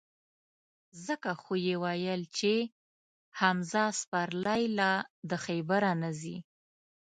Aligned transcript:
ځکه 1.05 1.29
خو 1.41 1.53
یې 1.65 1.75
ویل 1.83 2.21
چې: 2.37 2.53
حمزه 3.39 3.83
سپرلی 3.99 4.63
لا 4.77 4.93
د 5.29 5.31
خیبره 5.45 5.91
نه 6.01 6.11
ځي. 6.19 6.37